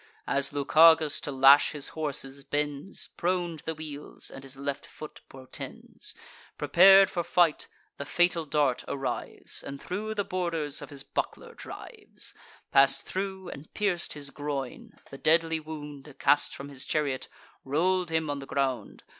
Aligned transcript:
As 0.25 0.51
Lucagus, 0.51 1.21
to 1.21 1.31
lash 1.31 1.73
his 1.73 1.89
horses, 1.89 2.43
bends, 2.43 3.09
Prone 3.17 3.57
to 3.57 3.65
the 3.67 3.75
wheels, 3.75 4.31
and 4.31 4.43
his 4.43 4.57
left 4.57 4.83
foot 4.83 5.21
protends, 5.29 6.15
Prepar'd 6.57 7.11
for 7.11 7.23
fight; 7.23 7.67
the 7.97 8.05
fatal 8.05 8.45
dart 8.47 8.83
arrives, 8.87 9.61
And 9.61 9.79
thro' 9.79 10.15
the 10.15 10.23
borders 10.23 10.81
of 10.81 10.89
his 10.89 11.03
buckler 11.03 11.53
drives; 11.53 12.33
Pass'd 12.71 13.05
thro' 13.05 13.47
and 13.49 13.71
pierc'd 13.75 14.13
his 14.13 14.31
groin: 14.31 14.93
the 15.11 15.19
deadly 15.19 15.59
wound, 15.59 16.15
Cast 16.17 16.55
from 16.55 16.69
his 16.69 16.83
chariot, 16.83 17.27
roll'd 17.63 18.09
him 18.09 18.27
on 18.27 18.39
the 18.39 18.47
ground. 18.47 19.03